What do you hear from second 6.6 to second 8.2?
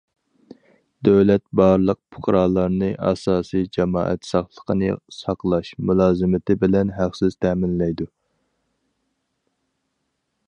بىلەن ھەقسىز تەمىنلەيدۇ.